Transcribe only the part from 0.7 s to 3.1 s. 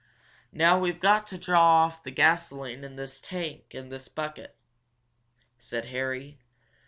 we've got to draw off the gasoline in the